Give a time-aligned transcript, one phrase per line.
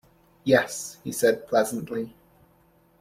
[0.43, 2.15] "Yes," he said pleasantly.